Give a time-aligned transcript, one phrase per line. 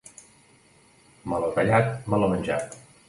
[1.21, 2.79] Meló tallat, meló menjat.